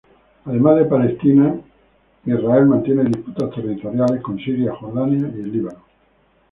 Además 0.45 0.77
de 0.77 0.85
Palestina, 0.85 1.55
Israel 2.25 2.65
mantiene 2.65 3.03
disputas 3.03 3.51
territoriales 3.53 4.19
con 4.23 4.35
Siria, 4.39 4.73
Jordania 4.73 5.31
y 5.31 5.41
el 5.41 5.51
Líbano. 5.51 5.77